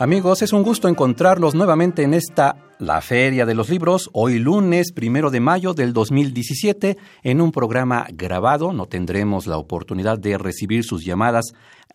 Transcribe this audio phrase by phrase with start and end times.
[0.00, 4.92] Amigos, es un gusto encontrarlos nuevamente en esta La Feria de los Libros, hoy lunes
[4.92, 8.72] primero de mayo del 2017, en un programa grabado.
[8.72, 11.46] No tendremos la oportunidad de recibir sus llamadas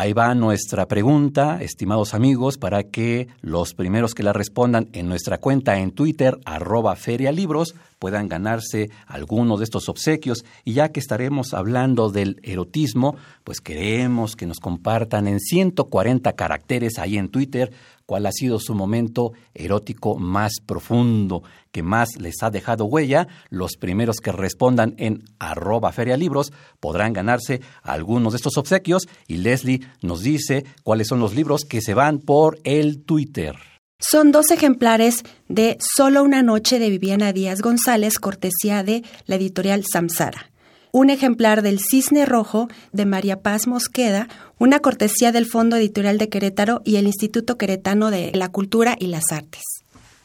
[0.00, 5.38] Ahí va nuestra pregunta, estimados amigos, para que los primeros que la respondan en nuestra
[5.38, 10.44] cuenta en Twitter, arroba ferialibros, puedan ganarse alguno de estos obsequios.
[10.64, 17.00] Y ya que estaremos hablando del erotismo, pues queremos que nos compartan en 140 caracteres
[17.00, 17.72] ahí en Twitter
[18.08, 23.28] cuál ha sido su momento erótico más profundo, que más les ha dejado huella.
[23.50, 29.82] Los primeros que respondan en arroba ferialibros podrán ganarse algunos de estos obsequios y Leslie
[30.00, 33.56] nos dice cuáles son los libros que se van por el Twitter.
[34.00, 39.84] Son dos ejemplares de Solo una noche de Viviana Díaz González, cortesía de la editorial
[39.84, 40.50] Samsara.
[40.98, 44.26] Un ejemplar del Cisne Rojo de María Paz Mosqueda,
[44.58, 49.06] una cortesía del Fondo Editorial de Querétaro y el Instituto Queretano de la Cultura y
[49.06, 49.62] las Artes.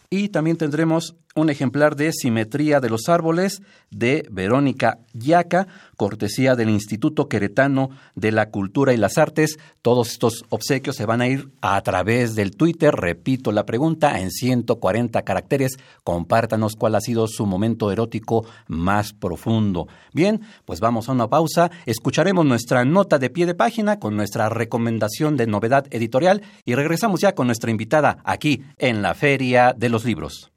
[0.10, 5.68] Y también tendremos un ejemplar de Simetría de los Árboles de Verónica Yaca,
[5.98, 9.58] cortesía del Instituto Queretano de la Cultura y las Artes.
[9.82, 12.94] Todos estos obsequios se van a ir a través del Twitter.
[12.96, 15.78] Repito la pregunta en 140 caracteres.
[16.04, 19.88] Compártanos cuál ha sido su momento erótico más profundo.
[20.14, 21.72] Bien, pues vamos a una pausa.
[21.86, 27.22] Escucharemos nuestra nota de pie de página con nuestra recomendación de novedad editorial y regresamos
[27.22, 30.52] ya con nuestra invitada aquí en la Feria de los Libros.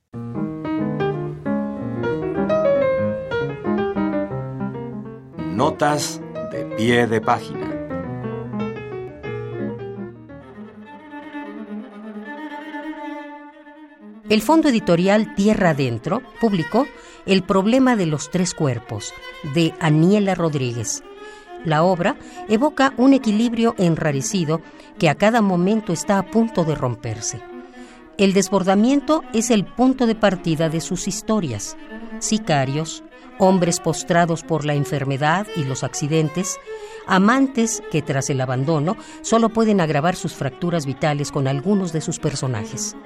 [5.56, 6.21] Notas
[6.53, 7.72] de pie de página.
[14.28, 16.86] El Fondo Editorial Tierra Adentro publicó
[17.25, 19.15] El problema de los tres cuerpos,
[19.54, 21.03] de Aniela Rodríguez.
[21.65, 22.16] La obra
[22.51, 24.60] evoca un equilibrio enrarecido
[24.98, 27.41] que a cada momento está a punto de romperse.
[28.18, 31.77] El desbordamiento es el punto de partida de sus historias.
[32.18, 33.04] Sicarios,
[33.39, 36.59] hombres postrados por la enfermedad y los accidentes,
[37.07, 42.18] amantes que tras el abandono solo pueden agravar sus fracturas vitales con algunos de sus
[42.18, 42.97] personajes.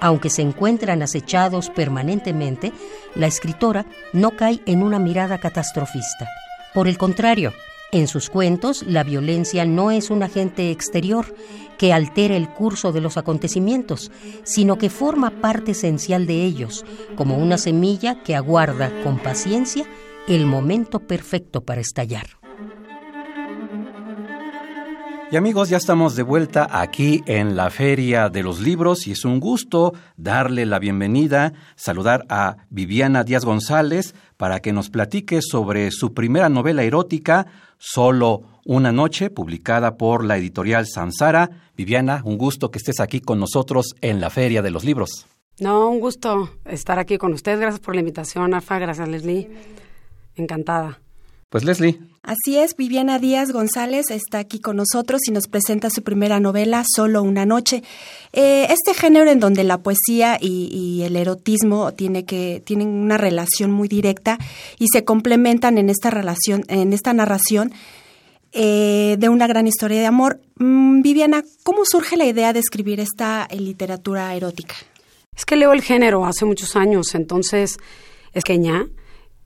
[0.00, 2.72] Aunque se encuentran acechados permanentemente,
[3.14, 6.26] la escritora no cae en una mirada catastrofista.
[6.72, 7.52] Por el contrario,
[7.92, 11.34] en sus cuentos, la violencia no es un agente exterior
[11.78, 14.10] que altera el curso de los acontecimientos,
[14.44, 16.84] sino que forma parte esencial de ellos,
[17.16, 19.86] como una semilla que aguarda con paciencia
[20.26, 22.41] el momento perfecto para estallar.
[25.32, 29.24] Y amigos, ya estamos de vuelta aquí en la Feria de los Libros y es
[29.24, 35.90] un gusto darle la bienvenida, saludar a Viviana Díaz González para que nos platique sobre
[35.90, 37.46] su primera novela erótica,
[37.78, 41.48] Solo una noche, publicada por la editorial Sansara.
[41.78, 45.26] Viviana, un gusto que estés aquí con nosotros en la Feria de los Libros.
[45.58, 47.58] No, un gusto estar aquí con ustedes.
[47.58, 48.78] Gracias por la invitación, Alfa.
[48.78, 49.50] Gracias, Leslie.
[50.36, 51.00] Encantada.
[51.52, 52.00] Pues Leslie.
[52.22, 56.82] Así es, Viviana Díaz González está aquí con nosotros y nos presenta su primera novela,
[56.96, 57.82] Solo una noche.
[58.32, 63.70] Eh, este género en donde la poesía y, el erotismo tiene que, tienen una relación
[63.70, 64.38] muy directa
[64.78, 67.70] y se complementan en esta relación, en esta narración
[68.52, 70.40] eh, de una gran historia de amor.
[70.56, 74.76] Mm, Viviana, ¿cómo surge la idea de escribir esta literatura erótica?
[75.36, 77.76] Es que leo el género hace muchos años, entonces
[78.32, 78.86] es queña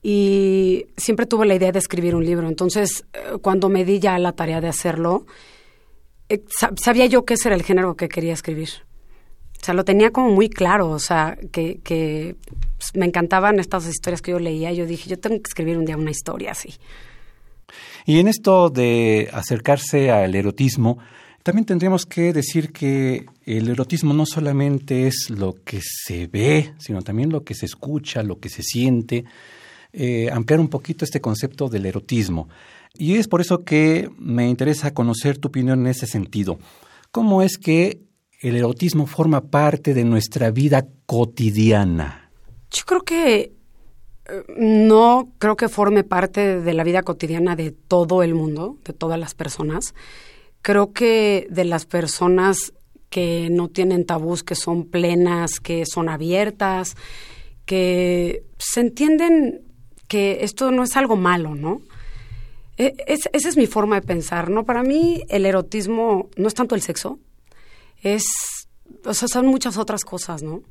[0.09, 2.47] y siempre tuve la idea de escribir un libro.
[2.47, 5.25] Entonces, eh, cuando me di ya la tarea de hacerlo,
[6.29, 6.45] eh,
[6.81, 8.69] sabía yo ese era el género que quería escribir.
[9.61, 12.37] O sea, lo tenía como muy claro, o sea, que, que
[12.77, 14.71] pues, me encantaban estas historias que yo leía.
[14.71, 16.75] Yo dije, yo tengo que escribir un día una historia así.
[18.05, 20.99] Y en esto de acercarse al erotismo,
[21.43, 27.01] también tendríamos que decir que el erotismo no solamente es lo que se ve, sino
[27.01, 29.25] también lo que se escucha, lo que se siente.
[29.93, 32.49] Eh, ampliar un poquito este concepto del erotismo.
[32.93, 36.59] Y es por eso que me interesa conocer tu opinión en ese sentido.
[37.11, 38.01] ¿Cómo es que
[38.41, 42.29] el erotismo forma parte de nuestra vida cotidiana?
[42.71, 43.53] Yo creo que
[44.25, 48.93] eh, no creo que forme parte de la vida cotidiana de todo el mundo, de
[48.93, 49.95] todas las personas.
[50.61, 52.73] Creo que de las personas
[53.09, 56.95] que no tienen tabús, que son plenas, que son abiertas,
[57.65, 59.61] que se entienden
[60.07, 61.81] que esto no es algo malo, ¿no?
[62.77, 64.63] E, esa es mi forma de pensar, ¿no?
[64.63, 67.19] Para mí el erotismo no es tanto el sexo,
[68.01, 68.23] es,
[69.13, 70.61] son muchas otras cosas, ¿no?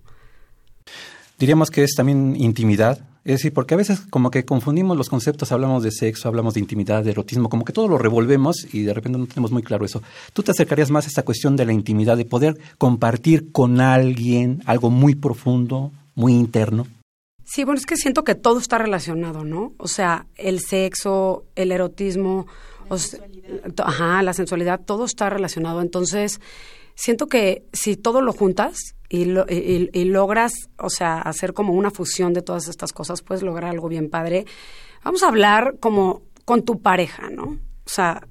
[1.38, 5.52] Diríamos que es también intimidad, es decir, porque a veces como que confundimos los conceptos,
[5.52, 8.94] hablamos de sexo, hablamos de intimidad, de erotismo, como que todo lo revolvemos y de
[8.94, 10.00] repente no tenemos muy claro eso.
[10.32, 14.62] ¿Tú te acercarías más a esta cuestión de la intimidad, de poder compartir con alguien
[14.64, 16.86] algo muy profundo, muy interno?
[17.46, 19.72] Sí, bueno, es que siento que todo está relacionado, ¿no?
[19.78, 22.48] O sea, el sexo, el erotismo,
[22.90, 23.70] la sensualidad.
[23.84, 25.80] ajá, la sensualidad, todo está relacionado.
[25.80, 26.40] Entonces,
[26.96, 32.32] siento que si todo lo juntas y, y, logras, o sea, hacer como una fusión
[32.32, 34.44] de todas estas cosas, puedes lograr algo bien padre.
[35.04, 37.44] Vamos a hablar como con tu pareja, ¿no?
[37.44, 38.26] O sea,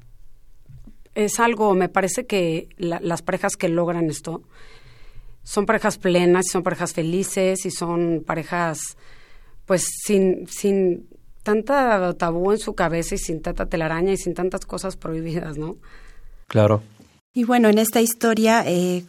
[1.13, 4.43] es algo, me parece que las parejas que logran esto,
[5.45, 8.97] son parejas plenas, son parejas felices y son parejas
[9.65, 11.07] pues sin, sin
[11.43, 15.77] tanta tabú en su cabeza y sin tanta telaraña y sin tantas cosas prohibidas, ¿no?
[16.47, 16.81] Claro.
[17.33, 19.03] Y bueno, en esta historia eh,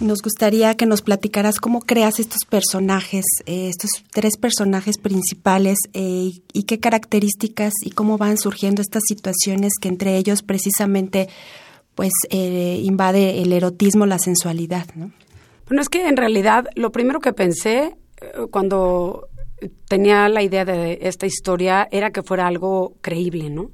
[0.00, 6.30] nos gustaría que nos platicaras cómo creas estos personajes, eh, estos tres personajes principales eh,
[6.52, 11.28] y qué características y cómo van surgiendo estas situaciones que entre ellos precisamente
[11.94, 15.12] pues invade el erotismo, la sensualidad, ¿no?
[15.70, 19.28] Bueno, es que en realidad lo primero que pensé eh, cuando
[19.86, 23.70] tenía la idea de esta historia era que fuera algo creíble, ¿no?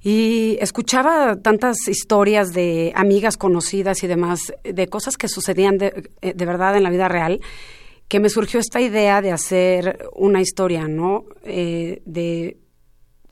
[0.00, 6.34] Y escuchaba tantas historias de amigas conocidas y demás, de cosas que sucedían de, eh,
[6.34, 7.40] verdad en la vida real,
[8.08, 11.22] que me surgió esta idea de hacer una historia, ¿no?
[11.44, 12.56] Eh, de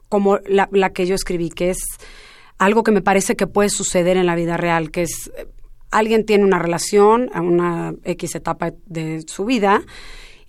[0.09, 1.83] como la, que yo escribí, que es
[2.59, 5.33] algo que me parece que puede suceder en la vida real, que es
[5.93, 9.83] alguien tiene una relación a una X etapa de su vida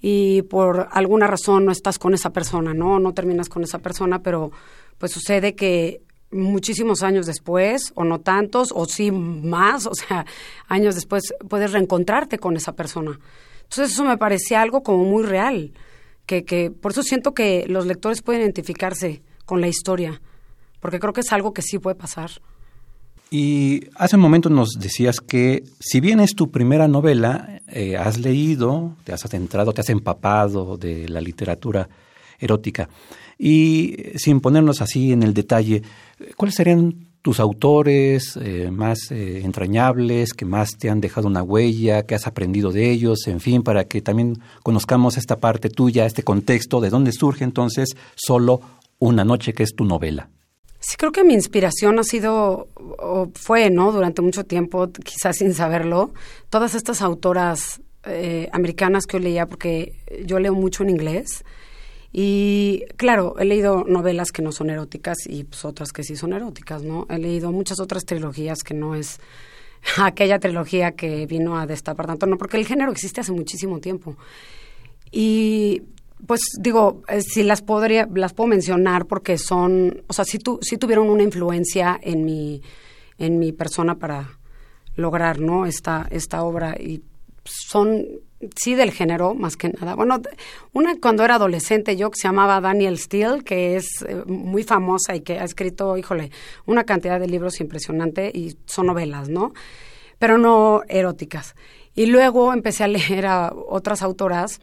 [0.02, 3.00] y por alguna razón no estás con esa persona, ¿no?
[3.00, 4.52] No terminas con esa persona, pero
[4.98, 10.26] pues sucede que muchísimos años después, o no tantos, o sí más, o sea,
[10.68, 13.20] años después puedes reencontrarte con esa persona.
[13.64, 15.74] Entonces eso me parecía algo como muy real,
[16.26, 20.22] que, que por eso siento que los lectores pueden identificarse con la historia,
[20.80, 22.32] porque creo que es algo que sí puede pasar.
[23.36, 28.20] Y hace un momento nos decías que si bien es tu primera novela, eh, has
[28.20, 31.90] leído, te has adentrado, te has empapado de la literatura
[32.38, 32.90] erótica.
[33.40, 35.82] Y sin ponernos así en el detalle,
[36.38, 42.04] ¿cuáles serían tus autores eh, más eh, entrañables, que más te han dejado una huella,
[42.04, 46.22] que has aprendido de ellos, en fin, para que también conozcamos esta parte tuya, este
[46.22, 48.62] contexto, de dónde surge entonces solo
[49.00, 50.30] una noche, que es tu novela?
[50.86, 53.94] Sí, creo que mi inspiración ha sido, o fue, ¿no?
[53.94, 56.14] Durante mucho tiempo, quizás sin saberlo,
[56.50, 59.94] todas estas autoras eh, americanas que yo leía, porque
[60.26, 61.46] yo leo mucho en inglés,
[62.12, 66.34] Y claro, he leído novelas que no son eróticas y pues, otras que sí son
[66.34, 67.08] eróticas, ¿no?
[67.10, 69.20] He leído muchas otras trilogías que no es
[69.98, 74.18] aquella trilogía que vino a destapar tanto, no, porque el género existe hace muchísimo tiempo.
[75.12, 75.82] Y
[76.26, 80.60] pues digo, eh, si las podría, las puedo mencionar porque son, o sea, sí, tu,
[80.62, 82.62] sí tuvieron una influencia en mi,
[83.18, 84.40] en mi persona para
[84.96, 85.66] lograr, ¿no?
[85.66, 87.04] Esta, esta obra y
[87.46, 88.06] son
[88.56, 89.96] sí del género más que nada.
[89.96, 90.22] Bueno,
[90.74, 95.16] una cuando era adolescente yo que se llamaba Daniel Steele, que es eh, muy famosa
[95.16, 96.32] y que ha escrito, híjole,
[96.66, 99.54] una cantidad de libros impresionante y son novelas, ¿no?
[100.20, 101.56] Pero no eróticas.
[101.96, 104.60] Y luego empecé a leer a otras autoras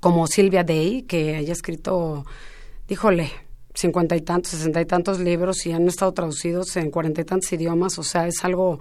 [0.00, 2.24] como Silvia Day, que haya escrito,
[2.88, 3.30] híjole,
[3.74, 7.52] cincuenta y tantos, sesenta y tantos libros y han estado traducidos en cuarenta y tantos
[7.52, 8.80] idiomas, o sea, es algo, o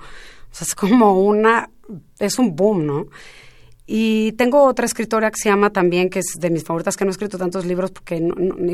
[0.51, 1.69] sea, es como una,
[2.19, 3.07] es un boom, ¿no?
[3.87, 7.09] Y tengo otra escritora que se llama también, que es de mis favoritas, que no
[7.09, 8.19] ha escrito tantos libros porque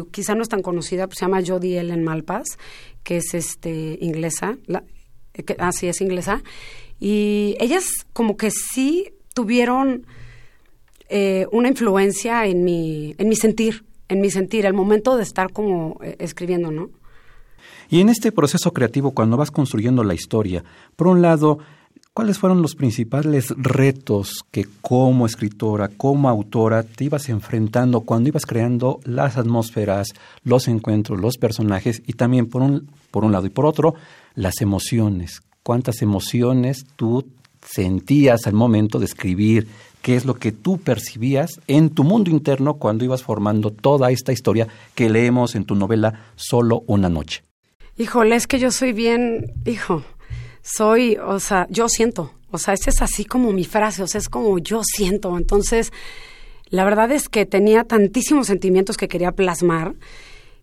[0.09, 2.57] quizá no es tan conocida, pues se llama Jodie Ellen Malpas,
[3.03, 4.85] que es este inglesa, la,
[5.33, 6.41] eh, ah, es inglesa.
[6.97, 10.05] Y ellas como que sí tuvieron
[11.11, 15.51] eh, una influencia en mi, en mi sentir, en mi sentir, el momento de estar
[15.51, 16.89] como eh, escribiendo, ¿no?
[17.89, 20.63] Y en este proceso creativo, cuando vas construyendo la historia,
[20.95, 21.59] por un lado,
[22.13, 28.45] ¿Cuáles fueron los principales retos que como escritora, como autora, te ibas enfrentando cuando ibas
[28.45, 30.09] creando las atmósferas,
[30.43, 33.95] los encuentros, los personajes y también por un, por un lado y por otro,
[34.35, 35.41] las emociones?
[35.63, 37.25] ¿Cuántas emociones tú
[37.65, 39.69] sentías al momento de escribir?
[40.01, 44.33] ¿Qué es lo que tú percibías en tu mundo interno cuando ibas formando toda esta
[44.33, 47.43] historia que leemos en tu novela Solo una noche?
[47.97, 50.03] Híjole, es que yo soy bien, hijo,
[50.63, 54.19] soy, o sea, yo siento, o sea, esa es así como mi frase, o sea,
[54.19, 55.37] es como yo siento.
[55.37, 55.91] Entonces,
[56.69, 59.93] la verdad es que tenía tantísimos sentimientos que quería plasmar,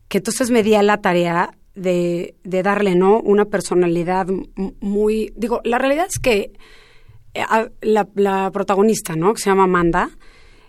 [0.09, 3.21] que entonces me di a la tarea de, de darle, ¿no?
[3.21, 4.27] Una personalidad
[4.81, 6.53] muy, digo, la realidad es que
[7.35, 9.35] la, la protagonista, ¿no?
[9.35, 10.11] Que se llama Amanda,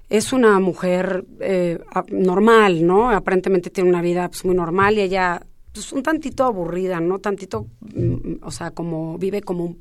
[0.10, 1.80] es una mujer eh,
[2.12, 3.12] normal, ¿no?
[3.12, 7.20] Aparentemente tiene una vida pues, muy normal y ella pues, un tantito aburrida, ¿no?
[7.20, 9.76] Tantito, mm, o sea, como vive como,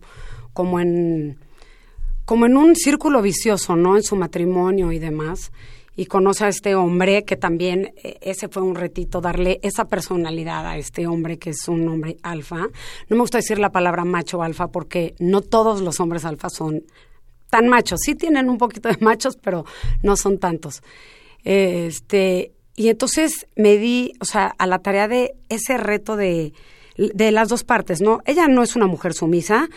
[0.53, 1.39] como en
[2.27, 3.97] como en un círculo vicioso, ¿no?
[3.97, 5.51] En su matrimonio y demás.
[5.99, 10.65] Y conoce a este hombre que también, e, ese fue un retito, darle esa personalidad
[10.65, 12.69] a este hombre que es un hombre alfa.
[13.09, 16.85] No me gusta decir la palabra macho alfa porque no todos los hombres alfa son
[17.51, 17.99] tan machos.
[18.05, 19.65] Sí tienen un poquito de machos, pero
[20.05, 20.83] no son tantos.
[21.43, 26.53] Este, y entonces me di, o sea, a la tarea de ese reto de,
[26.97, 28.21] de las dos partes, ¿no?
[28.25, 29.69] Ella no es una mujer sumisa,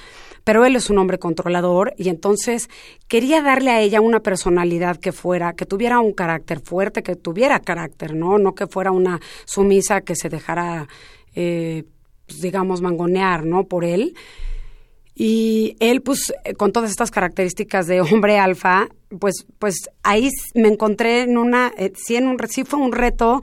[0.43, 2.69] pero él es un hombre controlador y entonces
[3.07, 7.59] quería darle a ella una personalidad que fuera, que tuviera un carácter fuerte, que tuviera
[7.59, 8.37] carácter, ¿no?
[8.37, 10.87] No que fuera una sumisa que se dejara,
[11.35, 11.83] eh,
[12.25, 13.65] pues, digamos, mangonear, ¿no?
[13.65, 14.15] Por él.
[15.13, 18.87] Y él, pues, con todas estas características de hombre alfa,
[19.19, 23.41] pues, pues ahí me encontré en una, eh, sí, en un, sí fue un reto,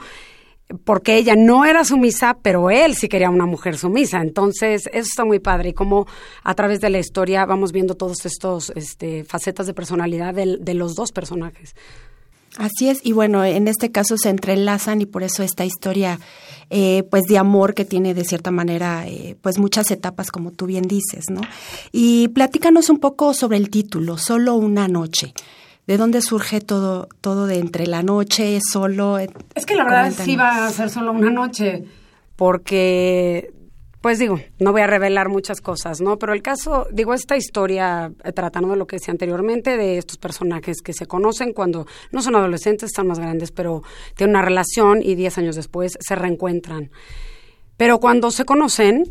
[0.85, 4.21] porque ella no era sumisa, pero él sí quería una mujer sumisa.
[4.21, 5.71] Entonces, eso está muy padre.
[5.71, 6.07] Y como
[6.45, 10.95] a través de la historia vamos viendo todos estos este, facetas de personalidad de los
[10.95, 11.75] dos personajes.
[12.57, 16.19] Así es, y bueno, en este caso se entrelazan y por eso esta historia,
[16.71, 20.67] eh, pues de amor que tiene de cierta manera, eh, pues muchas etapas, como tú
[20.67, 21.43] bien dices, ¿no?
[21.93, 25.35] Y platícanos un poco sobre el título, Solo una noche.
[25.89, 29.19] ¿De dónde surge todo, todo de entre la noche, solo?
[29.19, 31.85] Es que la verdad sí va a ser solo una noche,
[32.37, 33.55] porque
[34.03, 36.19] pues digo, no voy a revelar muchas cosas, ¿no?
[36.19, 40.19] Pero el caso, digo, esta historia, eh, tratando de lo que decía anteriormente, de estos
[40.19, 43.83] personajes que se conocen cuando no son adolescentes, están más grandes, pero
[44.15, 46.91] tienen una relación y diez años después se reencuentran.
[47.79, 49.05] Pero cuando se conocen,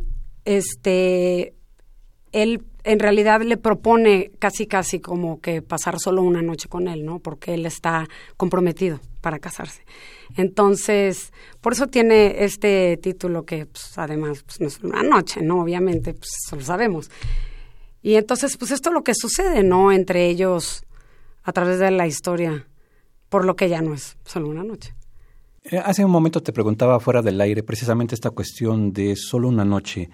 [0.46, 1.55] este,
[2.34, 7.06] él en realidad le propone casi casi como que pasar solo una noche con él,
[7.06, 7.20] ¿no?
[7.20, 9.84] Porque él está comprometido para casarse.
[10.38, 15.62] Entonces, por eso tiene este título que pues, además pues, no es una noche, ¿no?
[15.62, 17.12] Obviamente, pues lo sabemos.
[18.01, 19.91] Y entonces, pues esto es lo que sucede, ¿no?
[19.91, 20.86] Entre ellos
[21.44, 22.67] a través de la historia,
[23.27, 24.96] por lo que ya no es solo una noche.
[25.63, 29.65] Eh, hace un momento te preguntaba fuera del aire precisamente esta cuestión de solo una
[29.65, 30.10] noche.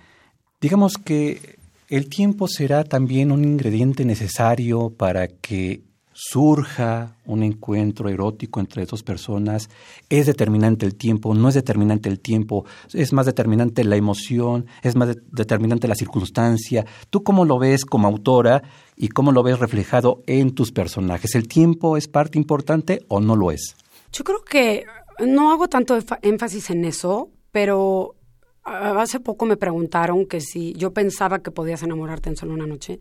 [0.60, 1.62] Digamos que
[1.96, 9.04] el tiempo será también un ingrediente necesario para que surja un encuentro erótico entre dos
[9.04, 9.70] personas,
[10.10, 14.96] es determinante el tiempo, no es determinante el tiempo, es más determinante la emoción, es
[14.96, 16.84] más determinante la circunstancia.
[17.12, 18.64] ¿Tú cómo lo ves como autora
[18.96, 21.36] y cómo lo ves reflejado en tus personajes?
[21.36, 23.76] ¿El tiempo es parte importante o no lo es?
[24.12, 24.86] Yo creo que,
[25.24, 28.16] No hago tanto énfasis en eso, pero
[28.64, 33.00] hace poco me preguntaron que si yo pensaba que podías enamorarte en solo una noche.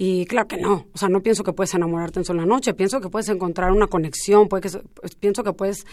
[0.00, 3.00] Y claro que no, o sea, no pienso que puedes enamorarte en sola noche, pienso
[3.00, 5.84] que puedes encontrar una conexión, puede que, pues, pienso que puedes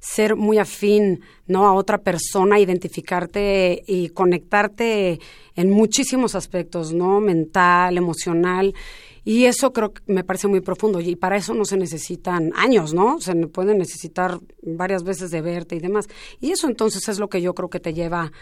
[0.00, 1.66] ser muy afín, ¿no?
[1.66, 5.18] A otra persona, identificarte y conectarte
[5.56, 7.20] en muchísimos aspectos, ¿no?
[7.20, 8.74] Mental, emocional.
[9.24, 11.00] Y eso creo que me parece muy profundo.
[11.00, 13.20] Y para eso no se necesitan años, ¿no?
[13.20, 16.06] Se pueden necesitar varias veces de verte y demás.
[16.40, 18.32] Y eso entonces es lo que yo creo que te lleva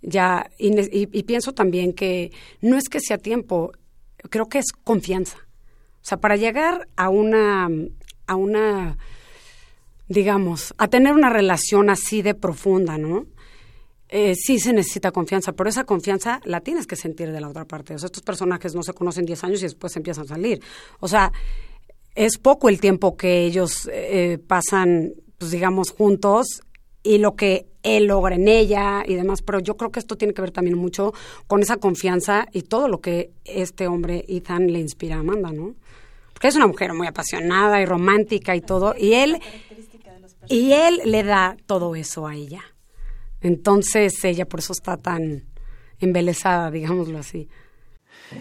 [0.00, 0.50] ya.
[0.58, 2.32] Y, y pienso también que
[2.62, 3.72] no es que sea tiempo,
[4.30, 5.36] creo que es confianza.
[6.02, 7.68] O sea, para llegar a una,
[8.26, 8.96] a una,
[10.08, 13.26] digamos, a tener una relación así de profunda, ¿no?
[14.12, 17.64] Eh, sí se necesita confianza, pero esa confianza la tienes que sentir de la otra
[17.64, 17.94] parte.
[17.94, 20.60] O sea, estos personajes no se conocen 10 años y después empiezan a salir.
[20.98, 21.32] O sea,
[22.16, 26.62] es poco el tiempo que ellos eh, pasan, pues digamos, juntos
[27.04, 30.34] y lo que él logra en ella y demás, pero yo creo que esto tiene
[30.34, 31.14] que ver también mucho
[31.46, 35.76] con esa confianza y todo lo que este hombre, Ethan, le inspira a Amanda, ¿no?
[36.32, 39.38] Porque es una mujer muy apasionada y romántica y todo, y él,
[40.48, 42.62] y él le da todo eso a ella.
[43.40, 45.44] Entonces ella por eso está tan
[45.98, 47.48] embelesada, digámoslo así.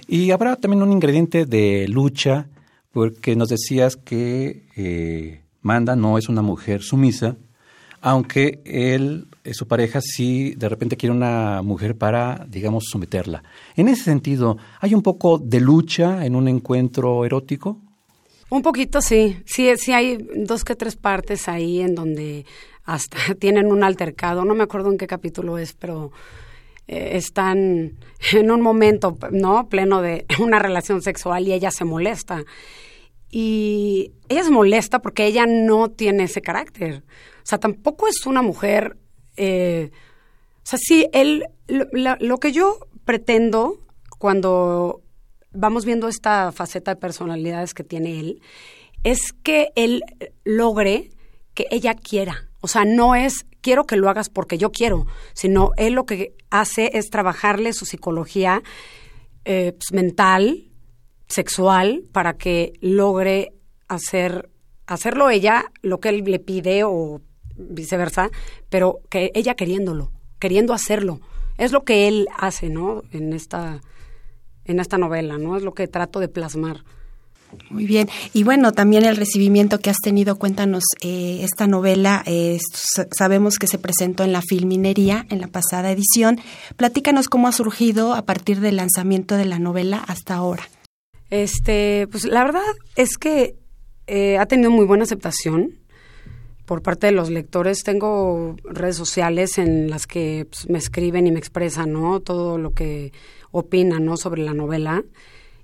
[0.08, 2.48] Y habrá también un ingrediente de lucha,
[2.92, 7.38] porque nos decías que eh, Manda no es una mujer sumisa,
[8.02, 13.44] aunque él, eh, su pareja, sí de repente quiere una mujer para, digamos, someterla.
[13.76, 17.80] En ese sentido, ¿hay un poco de lucha en un encuentro erótico?
[18.50, 19.38] Un poquito, sí.
[19.46, 22.46] Sí, sí hay dos que tres partes ahí en donde
[22.94, 24.46] hasta tienen un altercado.
[24.46, 26.12] No me acuerdo en qué capítulo es, pero
[26.88, 28.00] eh, están
[28.34, 29.70] en un momento, ¿no?
[29.70, 32.44] Pleno de una relación sexual y ella se molesta.
[33.32, 37.04] Y ella se molesta porque ella no tiene ese carácter.
[37.44, 38.98] O sea, tampoco es una mujer...
[39.38, 43.80] Eh, o sea, sí, él, lo, que yo pretendo
[44.20, 45.02] cuando
[45.52, 48.42] vamos viendo esta faceta de personalidades que tiene él,
[49.04, 50.04] es que él
[50.44, 51.10] logre
[51.56, 52.49] que ella quiera.
[52.62, 56.36] O sea, no es quiero que lo hagas porque yo quiero, sino él lo que
[56.50, 58.64] hace es trabajarle su psicología
[59.46, 60.70] eh, pues, mental,
[61.28, 63.54] sexual, para que logre
[63.88, 64.50] hacer,
[64.88, 67.22] hacerlo ella lo que él le pide o
[67.56, 68.30] viceversa,
[68.70, 71.20] pero que ella queriéndolo, queriendo hacerlo.
[71.58, 73.04] Es lo que él hace, ¿no?
[73.12, 73.82] En esta,
[74.64, 75.58] en esta novela, ¿no?
[75.58, 76.84] Es lo que trato de plasmar.
[77.70, 78.10] Muy bien.
[78.34, 82.60] Y bueno, también el recibimiento que has tenido, cuéntanos, eh, esta novela, eh,
[83.12, 86.40] sabemos que se presentó en la Filminería en la pasada edición.
[86.78, 90.64] Platícanos cómo ha surgido a partir del lanzamiento de la novela hasta ahora.
[91.30, 92.64] Este, pues la verdad
[92.96, 93.56] es que
[94.08, 95.76] eh, ha tenido muy buena aceptación
[96.66, 97.84] por parte de los lectores.
[97.84, 102.20] Tengo redes sociales en las que pues, me escriben y me expresan, ¿no?
[102.20, 103.12] Todo lo que
[103.52, 104.18] opinan, ¿no?
[104.18, 105.04] Sobre la novela.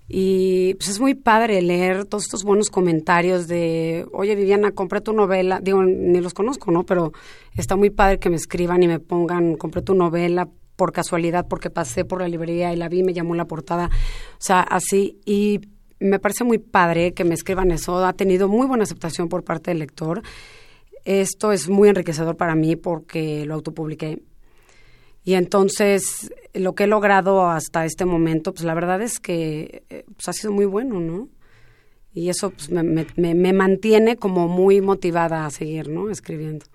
[0.08, 5.14] Y pues es muy padre leer todos estos buenos comentarios de, oye Viviana, compré tu
[5.14, 6.86] novela, digo, ni los conozco, ¿no?
[6.86, 7.12] Pero
[7.56, 11.70] está muy padre que me escriban y me pongan, compré tu novela por casualidad, porque
[11.70, 15.18] pasé por la librería y la vi, me llamó la portada, o sea, así.
[15.26, 15.62] Y
[16.00, 19.72] me parece muy padre que me escriban eso, ha tenido muy buena aceptación por parte
[19.72, 20.22] del lector.
[21.06, 24.22] Esto es muy enriquecedor para mí porque lo autopubliqué.
[25.26, 30.06] Y entonces, lo que he logrado hasta este momento, pues la verdad es que eh,
[30.16, 31.30] pues, ha sido muy bueno, ¿no?
[32.14, 36.12] Y eso pues, me, me, mantiene como muy motivada a seguir, ¿no?
[36.12, 36.66] Escribiendo.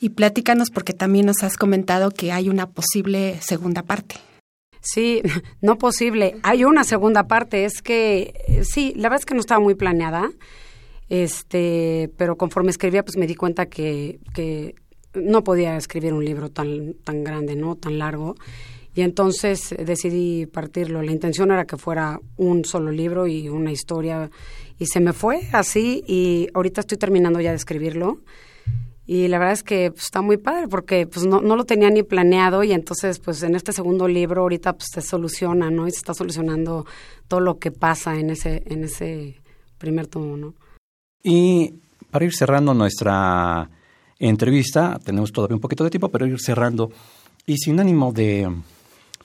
[0.00, 4.16] Y platícanos porque también nos has comentado que hay una posible segunda parte.
[4.80, 5.20] Sí,
[5.60, 6.36] no posible.
[6.42, 7.66] Hay una segunda parte.
[7.66, 10.30] Es que, eh, sí, la verdad es que no estaba muy planeada.
[11.10, 14.74] Este, pero conforme escribía, pues me di cuenta que, que
[15.14, 17.76] no podía escribir un libro tan, tan grande, ¿no?
[17.76, 18.36] Tan largo.
[18.94, 21.02] Y entonces decidí partirlo.
[21.02, 24.30] La intención era que fuera un solo libro y una historia.
[24.78, 28.18] Y se me fue así y ahorita estoy terminando ya de escribirlo.
[29.06, 31.90] Y la verdad es que pues, está muy padre porque pues no, no, lo tenía
[31.90, 35.88] ni planeado y entonces pues en este segundo libro ahorita pues se soluciona, ¿no?
[35.88, 36.86] Y se está solucionando
[37.26, 39.40] todo lo que pasa en ese, en ese
[39.78, 40.54] primer tomo, ¿no?
[41.24, 41.74] Y
[42.10, 43.68] para ir cerrando nuestra
[44.28, 46.92] entrevista, tenemos todavía un poquito de tiempo, pero ir cerrando,
[47.46, 48.48] y sin ánimo de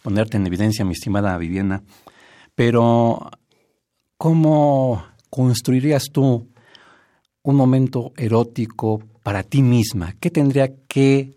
[0.02, 1.84] ponerte en evidencia, mi estimada Viviana,
[2.56, 3.30] pero
[4.18, 6.48] ¿cómo construirías tú
[7.44, 10.16] un momento erótico para ti misma?
[10.20, 11.36] ¿Qué tendría que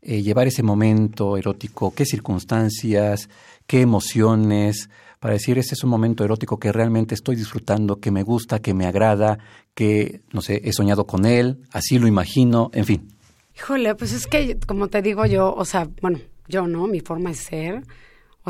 [0.00, 1.92] eh, llevar ese momento erótico?
[1.92, 3.28] ¿Qué circunstancias?
[3.66, 4.88] ¿Qué emociones?
[5.20, 8.72] Para decir, ese es un momento erótico que realmente estoy disfrutando, que me gusta, que
[8.72, 9.38] me agrada,
[9.74, 13.08] que, no sé, he soñado con él, así lo imagino, en fin.
[13.54, 17.30] Híjole, pues es que, como te digo yo, o sea, bueno, yo no, mi forma
[17.30, 17.82] de ser,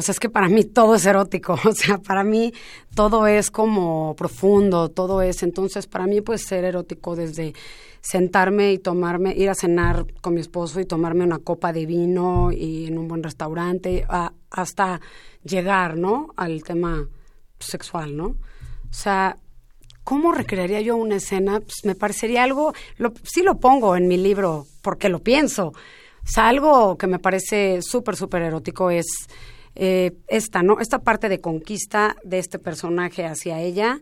[0.01, 2.55] o sea, es que para mí todo es erótico, o sea, para mí
[2.95, 7.53] todo es como profundo, todo es, entonces para mí puede ser erótico desde
[8.01, 12.51] sentarme y tomarme, ir a cenar con mi esposo y tomarme una copa de vino
[12.51, 14.07] y en un buen restaurante,
[14.51, 15.03] hasta
[15.45, 16.29] llegar, ¿no?
[16.35, 17.07] Al tema
[17.59, 18.27] sexual, ¿no?
[18.29, 19.37] O sea,
[20.03, 21.61] ¿cómo recrearía yo una escena?
[21.61, 25.67] Pues me parecería algo, lo, sí lo pongo en mi libro porque lo pienso.
[25.67, 29.07] O sea, algo que me parece súper, súper erótico es
[29.83, 30.79] eh, esta, ¿no?
[30.79, 33.99] Esta parte de conquista de este personaje hacia ella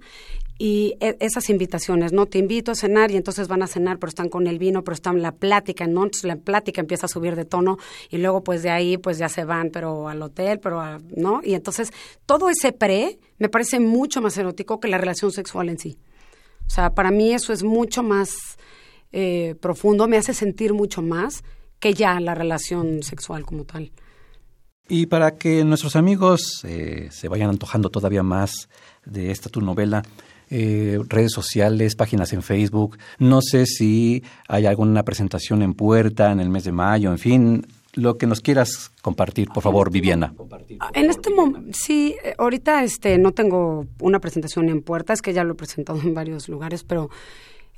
[0.58, 2.26] y e, esas invitaciones, ¿no?
[2.26, 4.96] Te invito a cenar y entonces van a cenar, pero están con el vino, pero
[4.96, 6.10] están la plática, ¿no?
[6.24, 7.78] La plática empieza a subir de tono
[8.10, 10.82] y luego pues de ahí pues ya se van, pero al hotel, pero
[11.16, 11.42] ¿no?
[11.44, 11.92] Y entonces
[12.26, 15.96] todo ese pre me parece mucho más erótico que la relación sexual en sí.
[16.66, 18.30] O sea, para mí eso es mucho más
[19.12, 21.44] eh, profundo, me hace sentir mucho más
[21.78, 23.92] que ya la relación sexual como tal.
[24.88, 28.68] Y para que nuestros amigos eh, se vayan antojando todavía más
[29.04, 30.02] de esta tu novela,
[30.50, 32.96] eh, redes sociales, páginas en Facebook.
[33.18, 37.66] No sé si hay alguna presentación en puerta en el mes de mayo, en fin,
[37.94, 40.32] lo que nos quieras compartir, por favor, Viviana.
[40.94, 45.34] En este momento, sí, eh, ahorita este, no tengo una presentación en puerta, es que
[45.34, 47.10] ya lo he presentado en varios lugares, pero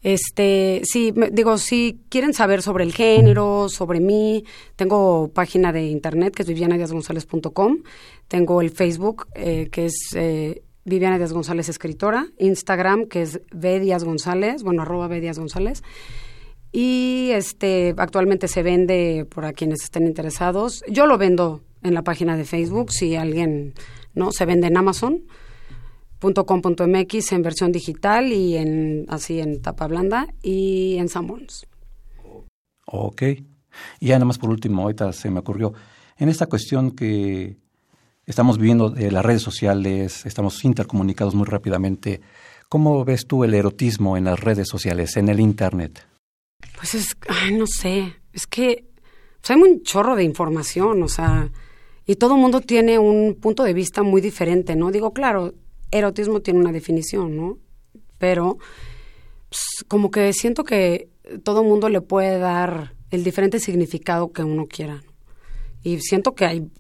[0.03, 4.45] este, sí, digo, si quieren saber sobre el género, sobre mí,
[4.77, 7.79] tengo página de internet que es vivianadiasgonzález.com,
[8.29, 14.63] tengo el Facebook eh, que es eh, Viviana González Escritora, Instagram, que es Díaz González,
[14.63, 15.83] bueno, arroba Díaz González.
[16.73, 20.83] Y este, actualmente se vende por a quienes estén interesados.
[20.89, 23.75] Yo lo vendo en la página de Facebook, si alguien,
[24.15, 24.33] ¿no?
[24.33, 24.77] Se vende en
[26.23, 31.67] Amazon.com.mx en versión digital y en así en tapa blanda y en Sammons.
[32.87, 33.23] Ok.
[34.01, 35.73] Y ya nada más por último, ahorita se me ocurrió,
[36.19, 37.57] en esta cuestión que
[38.31, 42.21] Estamos viviendo de las redes sociales, estamos intercomunicados muy rápidamente.
[42.69, 46.07] ¿Cómo ves tú el erotismo en las redes sociales, en el Internet?
[46.77, 47.17] Pues es,
[47.53, 48.85] no sé, es que
[49.41, 51.51] pues hay un chorro de información, o sea,
[52.07, 54.93] y todo el mundo tiene un punto de vista muy diferente, ¿no?
[54.93, 55.53] Digo, claro,
[55.91, 57.59] erotismo tiene una definición, ¿no?
[58.19, 58.59] Pero
[59.49, 61.09] pues, como que siento que
[61.43, 65.03] todo mundo le puede dar el diferente significado que uno quiera.
[65.83, 66.71] Y siento que hay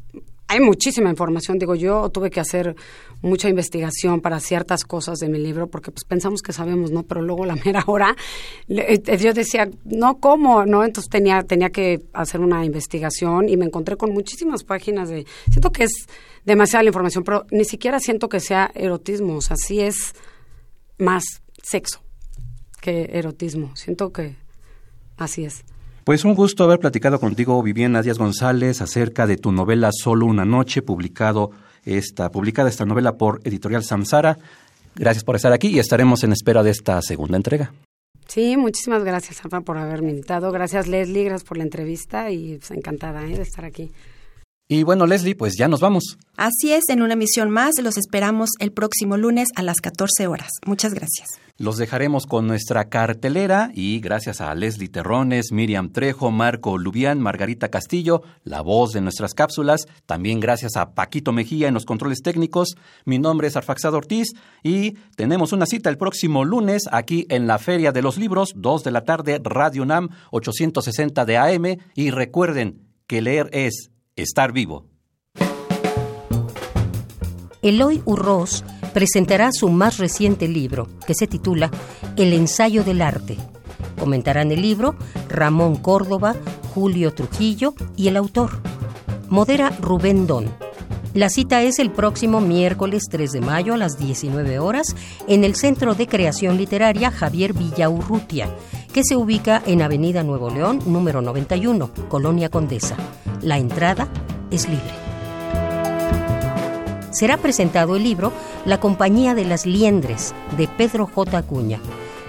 [0.50, 2.74] hay muchísima información, digo, yo tuve que hacer
[3.22, 7.04] mucha investigación para ciertas cosas de mi libro, porque pues pensamos que sabemos, ¿no?
[7.04, 8.16] Pero luego la mera hora,
[8.68, 10.66] eh, yo decía, no, ¿cómo?
[10.66, 10.82] ¿No?
[10.84, 15.70] Entonces tenía, tenía que hacer una investigación y me encontré con muchísimas páginas de, siento
[15.70, 15.92] que es
[16.44, 20.14] demasiada la información, pero ni siquiera siento que sea erotismo, o sea, sí es
[20.98, 21.22] más
[21.62, 22.00] sexo
[22.80, 24.34] que erotismo, siento que
[25.16, 25.62] así es.
[26.04, 30.44] Pues un gusto haber platicado contigo, Viviana Díaz González, acerca de tu novela Solo una
[30.44, 31.50] noche, publicado
[31.84, 34.38] esta, publicada esta novela por Editorial Samsara.
[34.94, 37.72] Gracias por estar aquí y estaremos en espera de esta segunda entrega.
[38.26, 40.50] Sí, muchísimas gracias, Alfa, por haberme invitado.
[40.52, 43.36] Gracias, Leslie, gracias por la entrevista y pues, encantada ¿eh?
[43.36, 43.90] de estar aquí.
[44.72, 46.16] Y bueno, Leslie, pues ya nos vamos.
[46.36, 50.48] Así es, en una emisión más los esperamos el próximo lunes a las 14 horas.
[50.64, 51.28] Muchas gracias.
[51.58, 57.68] Los dejaremos con nuestra cartelera y gracias a Leslie Terrones, Miriam Trejo, Marco Lubián, Margarita
[57.68, 62.76] Castillo, la voz de nuestras cápsulas, también gracias a Paquito Mejía en los controles técnicos.
[63.04, 64.28] Mi nombre es Arfaxado Ortiz
[64.62, 68.84] y tenemos una cita el próximo lunes aquí en la Feria de los Libros, 2
[68.84, 74.86] de la tarde, Radio NAM 860 de AM y recuerden que leer es estar vivo.
[77.62, 81.70] Eloy Urroz presentará su más reciente libro, que se titula
[82.16, 83.36] El ensayo del arte.
[83.98, 84.96] Comentarán el libro
[85.28, 86.34] Ramón Córdoba,
[86.74, 88.62] Julio Trujillo y el autor.
[89.28, 90.50] Modera Rubén Don.
[91.12, 94.94] La cita es el próximo miércoles 3 de mayo a las 19 horas
[95.26, 98.48] en el Centro de Creación Literaria Javier Villaurrutia,
[98.92, 102.96] que se ubica en Avenida Nuevo León, número 91, Colonia Condesa.
[103.40, 104.08] La entrada
[104.50, 104.90] es libre.
[107.10, 108.32] Será presentado el libro
[108.64, 111.38] La Compañía de las Liendres de Pedro J.
[111.38, 111.80] Acuña.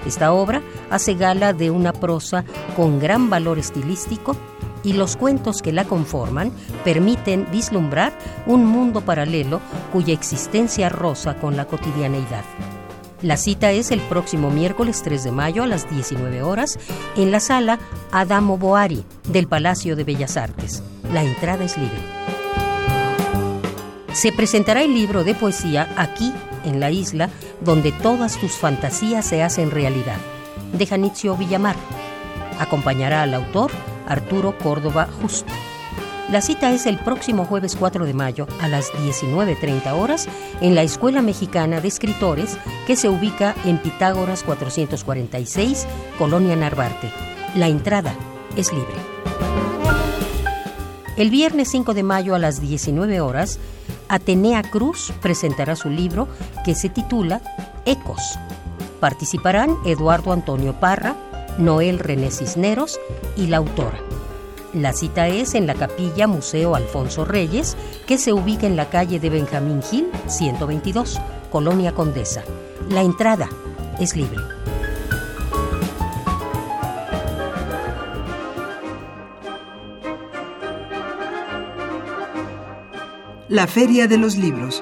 [0.06, 2.44] Esta obra hace gala de una prosa
[2.76, 4.36] con gran valor estilístico
[4.84, 6.52] y los cuentos que la conforman
[6.84, 8.14] permiten vislumbrar
[8.48, 12.44] un mundo paralelo cuya existencia roza con la cotidianeidad.
[13.22, 16.80] La cita es el próximo miércoles 3 de mayo a las 19 horas
[17.16, 17.78] en la sala
[18.12, 20.82] Adamo Boari del Palacio de Bellas Artes.
[21.14, 22.00] La entrada es libre.
[24.14, 26.34] Se presentará el libro de poesía aquí,
[26.66, 27.30] en la isla,
[27.64, 30.18] donde todas tus fantasías se hacen realidad,
[30.74, 31.76] de Janitzio Villamar.
[32.60, 33.72] Acompañará al autor
[34.08, 35.52] Arturo Córdoba Justo.
[36.32, 40.30] La cita es el próximo jueves 4 de mayo a las 19.30 horas
[40.62, 45.86] en la Escuela Mexicana de Escritores que se ubica en Pitágoras 446,
[46.18, 47.12] Colonia Narvarte.
[47.56, 48.16] La entrada
[48.56, 48.96] es libre.
[51.18, 53.60] El viernes 5 de mayo a las 19 horas,
[54.08, 56.30] Atenea Cruz presentará su libro
[56.64, 57.42] que se titula
[57.86, 58.40] Ecos.
[59.02, 61.14] Participarán Eduardo Antonio Parra,
[61.58, 63.02] Noel René Cisneros
[63.36, 64.00] y la autora.
[64.74, 67.76] La cita es en la capilla Museo Alfonso Reyes,
[68.08, 71.20] que se ubica en la calle de Benjamín Gil, 122,
[71.52, 72.44] Colonia Condesa.
[72.90, 73.50] La entrada
[74.00, 74.38] es libre.
[83.50, 84.82] La Feria de los Libros.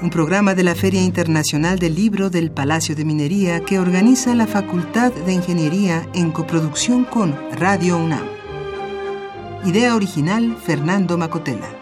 [0.00, 4.46] Un programa de la Feria Internacional del Libro del Palacio de Minería que organiza la
[4.46, 8.39] Facultad de Ingeniería en coproducción con Radio UNAM.
[9.62, 11.79] Idea original Fernando Macotela.